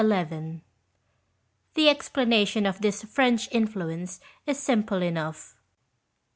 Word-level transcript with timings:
The 0.01 0.61
explanation 1.87 2.65
of 2.65 2.81
this 2.81 3.03
French 3.03 3.47
influence 3.51 4.19
is 4.47 4.57
simple 4.57 5.03
enough. 5.03 5.57